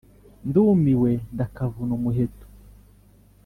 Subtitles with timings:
[0.47, 2.45] Ndumiwe ndakavuna umuheto.